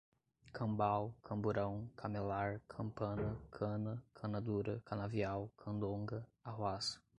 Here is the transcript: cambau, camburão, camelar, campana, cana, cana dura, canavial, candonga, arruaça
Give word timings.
cambau, 0.51 1.13
camburão, 1.21 1.87
camelar, 1.95 2.59
campana, 2.67 3.37
cana, 3.51 4.01
cana 4.15 4.41
dura, 4.41 4.81
canavial, 4.83 5.47
candonga, 5.55 6.25
arruaça 6.43 6.99